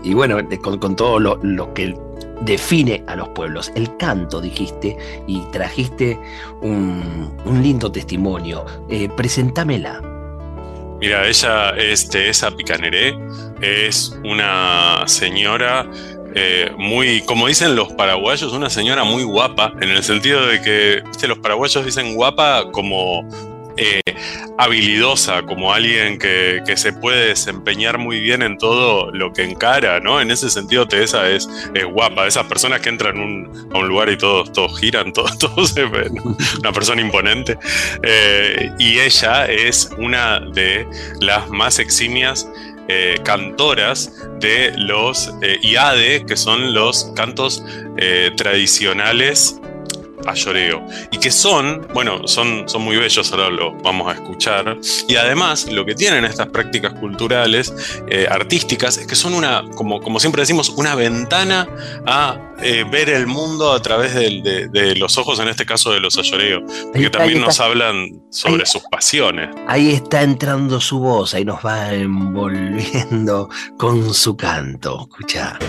y 0.04 0.14
bueno, 0.14 0.38
con, 0.62 0.96
todo 0.96 1.20
lo, 1.20 1.40
lo 1.42 1.74
que 1.74 1.96
define 2.42 3.04
a 3.08 3.16
los 3.16 3.30
pueblos. 3.30 3.72
El 3.76 3.96
canto, 3.98 4.42
dijiste, 4.42 4.98
y 5.28 5.40
trajiste 5.52 6.20
un, 6.62 7.32
lindo 7.62 7.92
testimonio. 7.92 8.66
Eh, 8.90 9.10
presentámela. 9.16 10.02
Mira, 11.00 11.28
ella 11.28 11.72
este, 11.72 12.30
esa 12.30 12.52
Picaneré 12.52 13.18
es 13.62 14.18
una 14.24 15.04
señora 15.08 15.90
eh, 16.36 16.72
muy, 16.78 17.22
como 17.22 17.48
dicen 17.48 17.76
los 17.76 17.94
paraguayos, 17.94 18.54
una 18.54 18.70
señora 18.70 19.04
muy 19.04 19.24
guapa, 19.24 19.74
en 19.82 19.90
el 19.90 20.04
sentido 20.04 20.46
de 20.46 20.62
que 20.62 21.28
los 21.28 21.40
paraguayos 21.40 21.86
dicen 21.86 22.16
guapa 22.16 22.72
como 22.72 23.28
eh, 23.78 24.02
habilidosa, 24.58 25.44
como 25.44 25.74
alguien 25.74 26.18
que, 26.18 26.64
se 26.76 26.94
puede 26.94 27.28
desempeñar 27.28 27.98
muy 27.98 28.22
bien 28.22 28.42
en 28.42 28.58
todo 28.58 29.12
lo 29.12 29.34
que 29.34 29.44
encara, 29.44 30.00
¿no? 30.00 30.22
En 30.22 30.32
ese 30.32 30.50
sentido, 30.50 30.88
Teresa 30.88 31.30
es, 31.30 31.50
es 31.74 31.86
guapa. 31.86 32.26
Esas 32.26 32.46
personas 32.46 32.80
que 32.80 32.90
entran 32.90 33.18
a 33.74 33.78
un 33.78 33.88
lugar 33.88 34.10
y 34.10 34.18
todos, 34.18 34.52
todos 34.54 34.80
giran, 34.80 35.12
todos 35.14 35.70
se 35.70 35.86
ven. 35.86 36.14
Una 36.60 36.72
persona 36.72 37.02
imponente. 37.02 37.58
Eh, 38.04 38.72
y 38.80 39.00
ella 39.00 39.46
es 39.46 39.90
una 39.98 40.40
de 40.40 40.88
las 41.20 41.50
más 41.50 41.80
eximias 41.80 42.48
eh, 42.88 43.18
cantoras 43.24 44.12
de 44.40 44.74
los 44.78 45.34
IADE, 45.62 46.26
que 46.26 46.38
son 46.38 46.74
los 46.74 47.12
cantos 47.16 47.64
tradicionales 48.36 49.60
a 50.26 50.34
lloreo. 50.34 50.86
Y 51.12 51.18
que 51.18 51.32
son, 51.32 51.88
bueno, 51.94 52.28
son, 52.28 52.68
son 52.68 52.82
muy 52.82 52.98
bellos, 52.98 53.32
ahora 53.32 53.50
lo 53.50 53.74
vamos 53.82 54.08
a 54.12 54.14
escuchar. 54.14 54.78
Y 55.08 55.16
además, 55.16 55.72
lo 55.72 55.86
que 55.86 55.96
tienen 55.96 56.26
estas 56.26 56.48
prácticas 56.48 56.94
culturales, 56.94 57.74
eh, 58.10 58.28
artísticas, 58.30 58.98
es 58.98 59.08
que 59.08 59.16
son 59.16 59.34
una, 59.34 59.64
como, 59.76 60.02
como 60.02 60.20
siempre 60.20 60.42
decimos, 60.42 60.70
una 60.70 60.96
ventana 60.96 61.68
a 62.06 62.38
eh, 62.62 62.86
ver 62.90 63.10
el 63.10 63.28
mundo 63.28 63.74
a 63.74 63.82
través 63.82 64.14
de, 64.16 64.96
los 64.96 65.18
ojos, 65.18 65.40
en 65.40 65.50
este 65.50 65.66
caso 65.66 65.92
de 65.92 66.00
los 66.00 66.18
ayoreos, 66.18 66.64
porque 66.92 67.10
también 67.10 67.42
nos 67.42 67.60
hablan 67.60 68.22
sobre 68.30 68.66
sus 68.66 68.84
pasiones. 68.84 69.50
Ahí 69.68 69.92
está 69.92 70.22
entrando 70.22 70.80
su 70.80 71.00
voz, 71.00 71.34
ahí 71.34 71.44
nos 71.44 71.66
va 71.66 71.94
envolviendo 71.94 73.50
con 73.78 74.14
su 74.14 74.38
canto. 74.38 75.10
Escucha. 75.12 75.60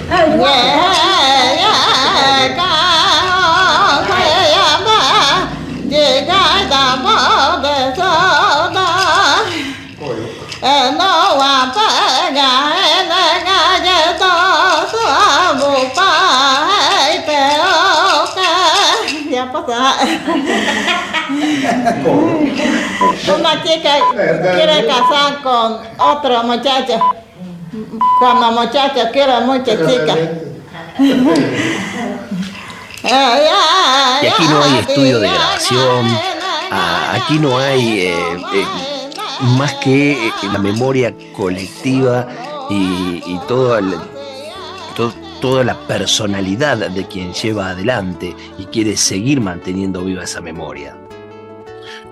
Una 23.38 23.62
chica 23.62 23.90
quiere 24.54 24.86
casar 24.86 25.42
con 25.42 25.78
otro 25.98 26.42
muchacho. 26.44 26.98
Cuando 28.18 28.52
muchacho 28.52 29.10
quiere 29.12 29.40
mucha 29.40 29.72
chica. 29.72 30.16
Y 34.22 34.26
aquí 34.26 34.44
no 34.48 34.62
hay 34.62 34.78
estudio 34.78 35.20
de 35.20 35.28
grabación, 35.28 36.06
aquí 37.12 37.38
no 37.38 37.56
hay 37.56 38.00
eh, 38.00 38.14
eh, 38.54 38.66
más 39.58 39.74
que 39.74 40.26
eh, 40.26 40.32
la 40.52 40.58
memoria 40.58 41.14
colectiva 41.36 42.26
y, 42.68 43.22
y 43.24 43.40
todo 43.46 43.78
el, 43.78 43.94
todo, 44.96 45.12
toda 45.46 45.62
la 45.62 45.78
personalidad 45.86 46.90
de 46.90 47.06
quien 47.06 47.32
lleva 47.32 47.70
adelante 47.70 48.34
y 48.58 48.64
quiere 48.64 48.96
seguir 48.96 49.40
manteniendo 49.40 50.02
viva 50.02 50.24
esa 50.24 50.40
memoria. 50.40 51.05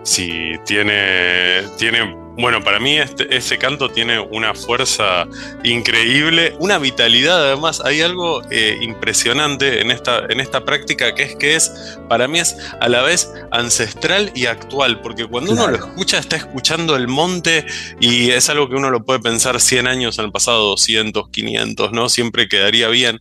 Sí, 0.04 0.52
tiene, 0.64 1.62
tiene 1.78 2.24
bueno, 2.36 2.62
para 2.64 2.80
mí 2.80 2.98
este, 2.98 3.34
ese 3.34 3.58
canto 3.58 3.90
tiene 3.90 4.18
una 4.18 4.54
fuerza 4.54 5.26
increíble, 5.62 6.56
una 6.58 6.78
vitalidad 6.78 7.46
además. 7.46 7.80
Hay 7.84 8.00
algo 8.00 8.42
eh, 8.50 8.76
impresionante 8.80 9.80
en 9.80 9.92
esta, 9.92 10.26
en 10.28 10.40
esta 10.40 10.64
práctica 10.64 11.14
que 11.14 11.22
es 11.22 11.36
que 11.36 11.54
es, 11.54 11.98
para 12.08 12.26
mí 12.26 12.40
es 12.40 12.56
a 12.80 12.88
la 12.88 13.02
vez 13.02 13.32
ancestral 13.52 14.32
y 14.34 14.46
actual, 14.46 15.00
porque 15.00 15.26
cuando 15.26 15.52
uno 15.52 15.68
lo 15.68 15.76
escucha 15.76 16.18
está 16.18 16.36
escuchando 16.36 16.96
el 16.96 17.06
monte 17.06 17.66
y 18.00 18.30
es 18.30 18.50
algo 18.50 18.68
que 18.68 18.74
uno 18.74 18.90
lo 18.90 19.04
puede 19.04 19.20
pensar 19.20 19.60
100 19.60 19.86
años 19.86 20.18
en 20.18 20.24
el 20.24 20.32
pasado, 20.32 20.70
200, 20.70 21.28
500, 21.30 21.92
¿no? 21.92 22.08
Siempre 22.08 22.48
quedaría 22.48 22.88
bien. 22.88 23.20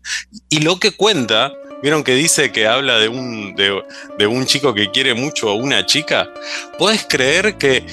Y 0.49 0.61
lo 0.61 0.79
que 0.79 0.91
cuenta 0.91 1.53
¿Vieron 1.83 2.01
que 2.05 2.15
dice 2.15 2.53
que 2.53 2.65
habla 2.65 2.97
de 2.97 3.09
un, 3.09 3.55
de, 3.55 3.83
de 4.17 4.25
un 4.25 4.45
chico 4.45 4.73
que 4.73 4.89
quiere 4.89 5.13
mucho 5.13 5.49
a 5.49 5.53
una 5.53 5.85
chica? 5.85 6.31
¿Puedes 6.79 7.05
creer 7.05 7.57
que 7.57 7.85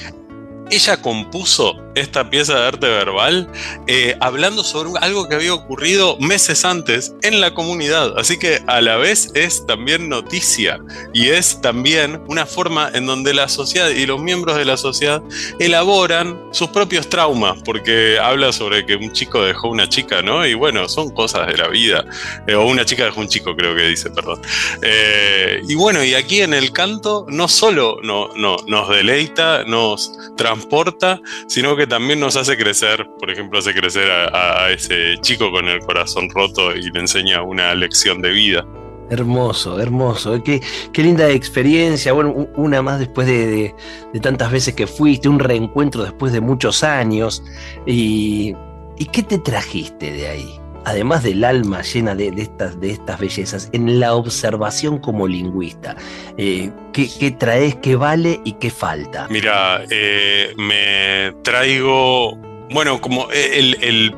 ella 0.69 0.95
compuso 1.01 1.90
esta 1.95 2.29
pieza 2.29 2.59
de 2.59 2.67
arte 2.67 2.87
verbal 2.87 3.49
eh, 3.87 4.15
hablando 4.19 4.63
sobre 4.63 4.91
algo 5.01 5.27
que 5.27 5.35
había 5.35 5.53
ocurrido 5.53 6.17
meses 6.17 6.65
antes 6.65 7.13
en 7.21 7.41
la 7.41 7.53
comunidad. 7.53 8.17
Así 8.17 8.37
que 8.37 8.61
a 8.67 8.81
la 8.81 8.97
vez 8.97 9.31
es 9.35 9.65
también 9.65 10.09
noticia 10.09 10.79
y 11.13 11.29
es 11.29 11.61
también 11.61 12.21
una 12.27 12.45
forma 12.45 12.89
en 12.93 13.05
donde 13.05 13.33
la 13.33 13.47
sociedad 13.47 13.89
y 13.89 14.05
los 14.05 14.21
miembros 14.21 14.57
de 14.57 14.65
la 14.65 14.77
sociedad 14.77 15.21
elaboran 15.59 16.39
sus 16.51 16.69
propios 16.69 17.09
traumas, 17.09 17.61
porque 17.63 18.19
habla 18.19 18.51
sobre 18.51 18.85
que 18.85 18.95
un 18.95 19.11
chico 19.11 19.43
dejó 19.43 19.69
una 19.69 19.87
chica, 19.87 20.21
¿no? 20.21 20.45
Y 20.45 20.53
bueno, 20.53 20.87
son 20.89 21.09
cosas 21.11 21.47
de 21.47 21.57
la 21.57 21.67
vida. 21.67 22.05
Eh, 22.47 22.55
o 22.55 22.65
una 22.65 22.85
chica 22.85 23.05
dejó 23.05 23.21
un 23.21 23.27
chico, 23.27 23.55
creo 23.55 23.75
que 23.75 23.83
dice, 23.83 24.09
perdón. 24.09 24.41
Eh, 24.81 25.61
y 25.67 25.75
bueno, 25.75 26.03
y 26.03 26.13
aquí 26.13 26.41
en 26.41 26.53
el 26.53 26.71
canto 26.71 27.25
no 27.29 27.47
solo 27.47 27.97
no, 28.03 28.29
no, 28.35 28.57
nos 28.67 28.89
deleita, 28.89 29.63
nos 29.65 30.11
transporta, 30.35 31.21
sino 31.47 31.75
que 31.75 31.80
que 31.81 31.87
también 31.87 32.19
nos 32.19 32.35
hace 32.35 32.55
crecer, 32.55 33.07
por 33.17 33.31
ejemplo, 33.31 33.57
hace 33.57 33.73
crecer 33.73 34.07
a, 34.11 34.69
ese 34.69 35.17
chico 35.21 35.49
con 35.49 35.67
el 35.67 35.79
corazón 35.79 36.29
roto 36.29 36.75
y 36.75 36.91
le 36.91 36.99
enseña 36.99 37.41
una 37.41 37.73
lección 37.73 38.21
de 38.21 38.29
vida. 38.29 38.63
Hermoso, 39.09 39.79
hermoso. 39.79 40.43
Qué, 40.43 40.61
qué, 40.93 41.01
linda 41.01 41.27
experiencia. 41.31 42.13
Bueno, 42.13 42.47
una 42.55 42.83
más 42.83 42.99
después 42.99 43.25
de, 43.25 43.73
tantas 44.21 44.51
veces 44.51 44.75
que 44.75 44.85
fuiste, 44.85 45.27
un 45.27 45.39
reencuentro 45.39 46.03
después 46.03 46.31
de 46.31 46.39
muchos 46.39 46.83
años. 46.83 47.43
¿Y, 47.87 48.53
¿y 48.99 49.05
qué 49.05 49.23
te 49.23 49.39
trajiste 49.39 50.11
de 50.11 50.27
ahí? 50.27 50.60
Además 50.85 51.23
del 51.23 51.43
alma 51.43 51.81
llena 51.81 52.15
de, 52.15 52.33
estas, 52.37 52.79
bellezas, 53.19 53.69
en 53.73 53.99
la 53.99 54.15
observación 54.15 54.99
como 54.99 55.27
lingüista? 55.27 55.95
Eh, 56.37 56.71
¿qué, 56.93 57.31
traes, 57.31 57.75
qué 57.75 57.95
vale 57.95 58.41
y 58.43 58.53
qué 58.53 58.69
falta? 58.69 59.27
Mira, 59.29 59.83
eh, 59.89 60.53
me 60.57 61.33
traigo, 61.43 62.35
bueno, 62.69 63.01
como 63.01 63.27
el, 63.31 64.15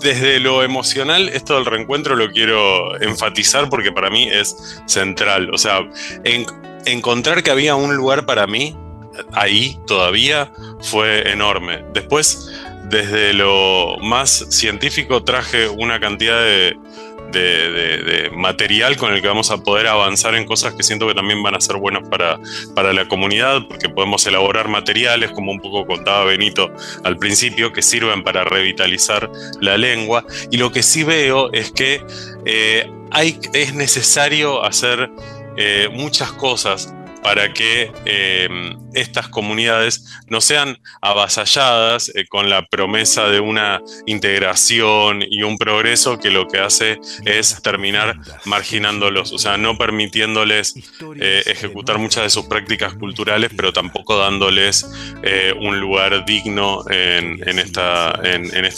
desde 0.00 0.40
lo 0.40 0.62
emocional, 0.62 1.28
esto 1.28 1.54
del 1.54 1.66
reencuentro 1.66 2.16
lo 2.16 2.30
quiero 2.30 3.00
enfatizar 3.00 3.68
porque 3.68 3.92
para 3.92 4.10
mí 4.10 4.28
es 4.28 4.82
central. 4.86 5.50
O 5.52 5.58
sea, 5.58 5.80
encontrar 6.84 7.42
que 7.42 7.50
había 7.50 7.76
un 7.76 7.94
lugar 7.96 8.26
para 8.26 8.46
mí 8.46 8.76
ahí 9.32 9.78
todavía 9.86 10.52
fue 10.80 11.30
enorme. 11.30 11.84
Después 11.92 12.50
desde 12.84 13.32
lo 13.32 13.96
más 14.00 14.46
científico 14.50 15.24
traje 15.24 15.68
una 15.68 16.00
cantidad 16.00 16.40
de, 16.42 16.76
material 18.32 18.96
con 18.96 19.12
el 19.12 19.20
que 19.20 19.26
vamos 19.26 19.50
a 19.50 19.56
poder 19.56 19.88
avanzar 19.88 20.36
en 20.36 20.44
cosas 20.44 20.74
que 20.74 20.84
siento 20.84 21.08
que 21.08 21.14
también 21.14 21.42
van 21.42 21.56
a 21.56 21.60
ser 21.60 21.78
buenas 21.78 22.08
para, 22.08 22.38
para 22.76 22.92
la 22.92 23.08
comunidad, 23.08 23.62
porque 23.68 23.88
podemos 23.88 24.24
elaborar 24.26 24.68
materiales, 24.68 25.32
como 25.32 25.50
un 25.50 25.58
poco 25.58 25.84
contaba 25.84 26.24
Benito 26.26 26.70
al 27.02 27.16
principio, 27.16 27.72
que 27.72 27.82
sirven 27.82 28.22
para 28.22 28.44
revitalizar 28.44 29.28
la 29.60 29.76
lengua. 29.76 30.24
Y 30.52 30.58
lo 30.58 30.70
que 30.70 30.84
sí 30.84 31.02
veo 31.02 31.52
es 31.52 31.72
que 31.72 32.04
eh, 32.44 32.88
es 33.52 33.74
necesario 33.74 34.64
hacer 34.64 35.10
eh, 35.56 35.88
muchas 35.92 36.30
cosas 36.32 36.94
para 37.24 37.54
que 37.54 37.90
eh, 38.04 38.48
estas 38.92 39.28
comunidades 39.28 40.04
no 40.28 40.42
sean 40.42 40.78
avasalladas 41.00 42.12
eh, 42.14 42.26
con 42.28 42.50
la 42.50 42.66
promesa 42.66 43.28
de 43.28 43.40
una 43.40 43.80
integración 44.04 45.24
y 45.28 45.42
un 45.42 45.56
progreso 45.56 46.18
que 46.18 46.30
lo 46.30 46.46
que 46.46 46.58
hace 46.58 46.98
es 47.24 47.62
terminar 47.62 48.18
marginándolos, 48.44 49.32
o 49.32 49.38
sea, 49.38 49.56
no 49.56 49.78
permitiéndoles 49.78 50.74
eh, 51.18 51.42
ejecutar 51.46 51.96
muchas 51.96 52.24
de 52.24 52.30
sus 52.30 52.44
prácticas 52.44 52.92
culturales, 52.92 53.50
pero 53.56 53.72
tampoco 53.72 54.18
dándoles 54.18 54.86
un 55.58 55.80
lugar 55.80 56.26
digno 56.26 56.84
en, 56.90 57.58
esta, 57.58 58.20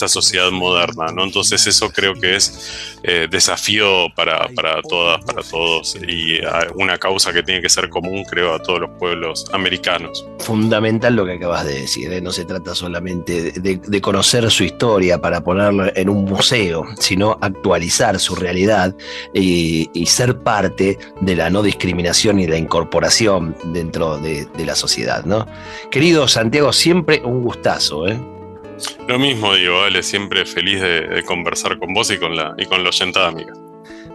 sociedad 0.06 0.52
moderna. 0.52 1.06
¿no? 1.12 1.24
Entonces 1.24 1.66
eso 1.66 1.90
creo 1.90 2.14
que 2.14 2.36
es 2.36 3.00
desafío 3.28 4.08
para, 4.14 4.46
para 4.54 4.80
todas, 4.82 5.24
para 5.24 5.42
todos 5.42 5.96
y 6.06 6.38
una 6.76 6.96
causa 6.98 7.32
que 7.32 7.42
tiene 7.42 7.60
que 7.60 7.68
ser 7.68 7.88
común 7.88 8.24
creo, 8.24 8.35
a 8.44 8.58
todos 8.58 8.80
los 8.80 8.90
pueblos 8.98 9.46
americanos. 9.52 10.26
Fundamental 10.38 11.16
lo 11.16 11.24
que 11.24 11.32
acabas 11.32 11.64
de 11.64 11.80
decir, 11.80 12.12
¿eh? 12.12 12.20
no 12.20 12.32
se 12.32 12.44
trata 12.44 12.74
solamente 12.74 13.52
de, 13.52 14.00
conocer 14.00 14.50
su 14.50 14.64
historia 14.64 15.20
para 15.20 15.42
ponerlo 15.42 15.86
en 15.94 16.08
un 16.08 16.24
museo, 16.24 16.84
sino 16.98 17.38
actualizar 17.40 18.18
su 18.20 18.34
realidad 18.34 18.94
y, 19.32 19.88
ser 20.06 20.38
parte 20.38 20.98
de 21.20 21.36
la 21.36 21.50
no 21.50 21.62
discriminación 21.62 22.38
y 22.38 22.46
la 22.46 22.56
incorporación 22.56 23.56
dentro 23.64 24.18
de, 24.18 24.46
la 24.64 24.74
sociedad. 24.74 25.24
¿no? 25.24 25.46
Querido 25.90 26.28
Santiago, 26.28 26.72
siempre 26.72 27.22
un 27.24 27.42
gustazo. 27.42 28.06
¿eh? 28.06 28.18
Lo 29.08 29.18
mismo 29.18 29.54
digo, 29.54 29.80
vale, 29.80 30.02
siempre 30.02 30.46
feliz 30.46 30.80
de, 30.80 31.22
conversar 31.26 31.78
con 31.78 31.92
vos 31.92 32.10
y 32.10 32.18
con 32.18 32.36
la, 32.36 32.54
y 32.56 32.66
con 32.66 32.82
la 32.82 32.90
oyentada 32.90 33.28
amiga. 33.28 33.52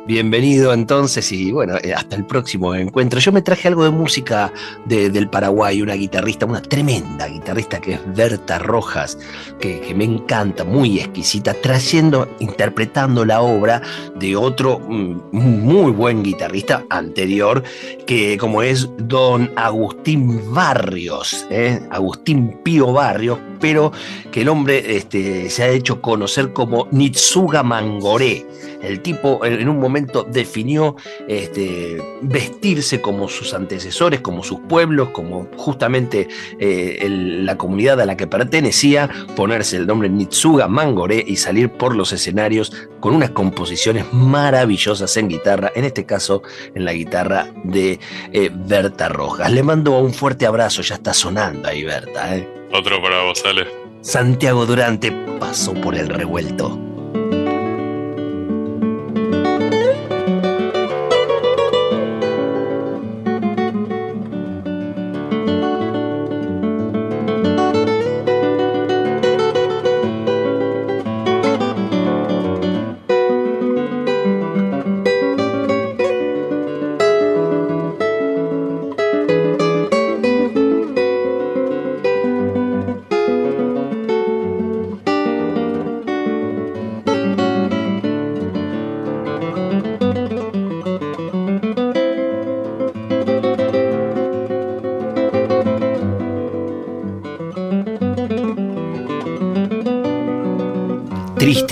Bienvenido 0.08 0.74
entonces 0.74 1.32
y 1.32 1.52
bueno, 1.52 1.76
eh, 1.84 1.94
hasta 1.94 2.16
el 2.16 2.26
próximo 2.26 2.74
encuentro. 2.74 3.20
Yo 3.20 3.32
me 3.32 3.44
traje 3.44 3.68
algo 3.68 3.84
de 3.84 3.92
música 3.92 4.52
del 4.86 5.30
Paraguay, 5.30 5.80
una 5.80 5.94
guitarrista, 5.94 6.48
una 6.48 6.62
tremenda 6.62 7.28
guitarrista 7.28 7.80
que 7.80 7.94
es 7.94 8.16
Berta 8.16 8.58
Rojas, 8.58 9.20
que, 9.60 9.94
me 9.96 10.06
encanta, 10.06 10.64
muy 10.64 11.00
exquisita, 11.00 11.54
trayendo, 11.54 12.28
interpretando 12.40 13.26
la 13.26 13.42
obra 13.42 13.84
de 14.16 14.36
otro 14.36 14.80
mm, 14.80 15.20
muy 15.32 15.92
buen 15.92 16.24
guitarrista 16.24 16.84
anterior, 16.90 17.64
que 18.08 18.40
como 18.40 18.64
es 18.64 18.90
don 18.98 19.52
Agustín 19.56 20.52
Barrios, 20.52 21.46
¿eh? 21.52 21.80
Agustín 21.92 22.58
Pío 22.64 22.92
Barrios, 22.92 23.38
pero 23.60 23.92
que 24.32 24.42
el 24.42 24.50
hombre 24.50 24.98
este, 24.98 25.50
se 25.52 25.64
ha 25.64 25.70
hecho 25.70 26.02
conocer 26.02 26.54
como 26.54 26.88
Nitsuga 26.92 27.62
Mangoré. 27.62 28.48
El 28.82 29.02
tipo 29.02 29.46
en 29.46 29.70
un 29.70 29.80
momento 29.80 30.24
definió 30.24 30.96
este, 31.28 32.02
vestirse 32.22 33.02
como 33.02 33.28
sus 33.30 33.54
antecesores, 33.54 34.22
como 34.22 34.44
sus 34.44 34.60
pueblos, 34.62 35.10
como 35.10 35.48
justamente 35.56 36.28
eh, 36.60 37.08
la 37.10 37.58
comunidad 37.58 38.00
a 38.02 38.06
la 38.06 38.18
que 38.18 38.28
pertenecía, 38.28 39.10
ponerse 39.36 39.78
el 39.78 39.88
nombre 39.88 40.10
Nitsuga 40.10 40.68
Mangoré 40.68 41.24
y 41.26 41.36
salir 41.36 41.70
por 41.70 41.96
los 41.96 42.12
escenarios 42.14 42.72
con 43.00 43.16
unas 43.16 43.32
composiciones 43.32 44.06
maravillosas 44.14 45.16
en 45.18 45.30
guitarra, 45.30 45.72
en 45.76 45.86
este 45.86 46.06
caso 46.06 46.42
en 46.76 46.86
la 46.86 46.94
guitarra 46.94 47.48
de 47.64 48.00
eh, 48.32 48.50
Berta 48.54 49.10
Rojas. 49.10 49.52
Le 49.52 49.64
mando 49.64 49.98
un 50.00 50.14
fuerte 50.14 50.46
abrazo, 50.46 50.82
ya 50.82 50.96
está 50.96 51.14
sonando 51.14 51.68
ahí 51.68 51.84
Berta. 51.84 52.36
¿eh? 52.38 52.48
Otro 52.74 53.02
para 53.02 53.24
vos, 53.24 53.44
Ale. 53.46 53.68
Santiago 54.02 54.66
Durante 54.66 55.12
pasó 55.40 55.74
por 55.74 55.96
el 55.96 56.10
revuelto. 56.10 56.91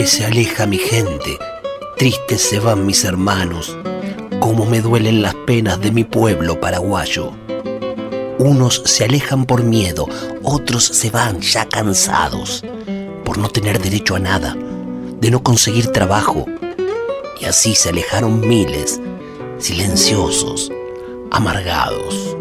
Se 0.09 0.25
aleja 0.25 0.65
mi 0.65 0.79
gente, 0.79 1.37
tristes 1.95 2.41
se 2.41 2.59
van 2.59 2.83
mis 2.83 3.05
hermanos, 3.05 3.77
como 4.39 4.65
me 4.65 4.81
duelen 4.81 5.21
las 5.21 5.35
penas 5.35 5.79
de 5.81 5.91
mi 5.91 6.03
pueblo 6.03 6.59
paraguayo. 6.59 7.31
Unos 8.39 8.81
se 8.85 9.05
alejan 9.05 9.45
por 9.45 9.61
miedo, 9.63 10.07
otros 10.41 10.83
se 10.83 11.11
van 11.11 11.39
ya 11.41 11.69
cansados, 11.69 12.65
por 13.23 13.37
no 13.37 13.49
tener 13.49 13.79
derecho 13.79 14.15
a 14.15 14.19
nada, 14.19 14.57
de 15.21 15.29
no 15.29 15.43
conseguir 15.43 15.91
trabajo. 15.91 16.47
Y 17.39 17.45
así 17.45 17.75
se 17.75 17.89
alejaron 17.89 18.39
miles, 18.39 18.99
silenciosos, 19.59 20.71
amargados. 21.29 22.35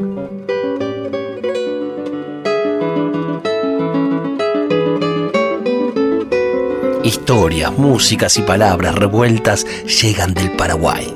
historias, 7.29 7.77
músicas 7.77 8.38
y 8.38 8.41
palabras 8.41 8.95
revueltas 8.95 9.67
llegan 9.85 10.33
del 10.33 10.51
Paraguay. 10.53 11.14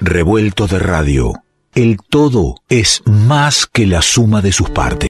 Revuelto 0.00 0.66
de 0.66 0.80
radio. 0.80 1.34
El 1.72 1.98
todo 1.98 2.56
es 2.68 3.04
más 3.06 3.68
que 3.68 3.86
la 3.86 4.02
suma 4.02 4.42
de 4.42 4.50
sus 4.50 4.68
partes. 4.70 4.98